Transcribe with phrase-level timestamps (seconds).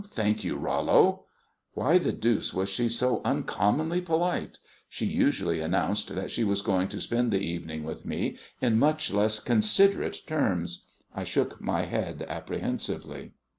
[0.03, 1.25] "Thank you, Rollo."
[1.75, 4.57] Why the deuce was she so uncommonly polite?
[4.89, 9.11] She usually announced that she was going to spend the evening with me in much
[9.13, 10.87] less considerate terms.
[11.13, 13.33] I shook my head apprehensively.